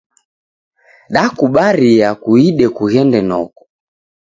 [1.13, 3.61] Dakubaria kuide kughende noko.